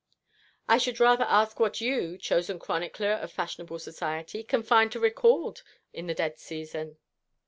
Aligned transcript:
"I 0.67 0.79
should 0.79 0.99
rather 0.99 1.25
ask 1.25 1.59
what 1.59 1.79
you, 1.79 2.17
chosen 2.17 2.57
chronicler 2.57 3.11
of 3.11 3.31
fashionable 3.31 3.77
society, 3.77 4.41
can 4.43 4.63
find 4.63 4.91
to 4.93 4.99
record 4.99 5.61
in 5.93 6.07
the 6.07 6.15
dead 6.15 6.39
season?" 6.39 6.97